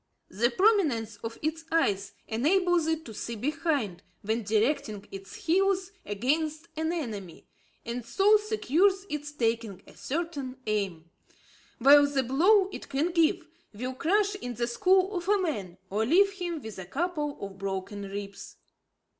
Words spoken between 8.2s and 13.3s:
secures its taking a certain aim; while the blow it can